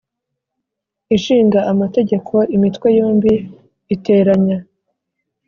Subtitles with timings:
[1.15, 3.33] Ishinga Amategeko, Imitwe yombi
[3.95, 4.55] iteranye,